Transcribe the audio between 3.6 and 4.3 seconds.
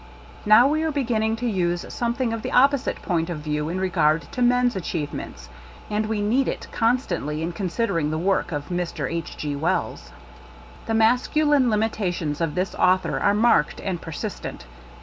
in regard